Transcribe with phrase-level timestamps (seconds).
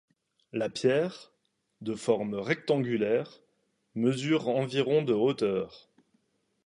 [0.51, 1.31] La pierre,
[1.81, 3.43] de forme rectangulaire,
[3.93, 5.91] mesure environ de hauteur.